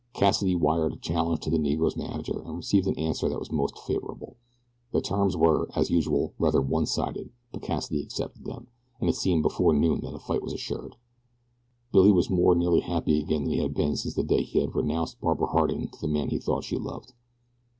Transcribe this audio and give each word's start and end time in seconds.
Cassidy 0.13 0.55
wired 0.55 0.93
a 0.93 0.97
challenge 0.97 1.41
to 1.41 1.51
the 1.51 1.59
Negro's 1.59 1.95
manager, 1.95 2.41
and 2.43 2.57
received 2.57 2.87
an 2.87 2.97
answer 2.97 3.29
that 3.29 3.37
was 3.37 3.51
most 3.51 3.77
favorable. 3.77 4.35
The 4.93 4.99
terms 4.99 5.37
were, 5.37 5.69
as 5.75 5.91
usual, 5.91 6.33
rather 6.39 6.59
one 6.59 6.87
sided 6.87 7.29
but 7.51 7.61
Cassidy 7.61 8.01
accepted 8.01 8.43
them, 8.43 8.65
and 8.99 9.11
it 9.11 9.15
seemed 9.15 9.43
before 9.43 9.73
noon 9.75 10.01
that 10.01 10.15
a 10.15 10.19
fight 10.19 10.41
was 10.41 10.53
assured. 10.53 10.95
Billy 11.91 12.11
was 12.11 12.31
more 12.31 12.55
nearly 12.55 12.79
happy 12.79 13.21
again 13.21 13.43
than 13.43 13.53
he 13.53 13.59
had 13.59 13.75
been 13.75 13.95
since 13.95 14.15
the 14.15 14.23
day 14.23 14.41
he 14.41 14.57
had 14.61 14.73
renounced 14.73 15.21
Barbara 15.21 15.49
Harding 15.49 15.89
to 15.89 16.01
the 16.01 16.07
man 16.07 16.29
he 16.29 16.39
thought 16.39 16.63
she 16.63 16.79
loved. 16.79 17.13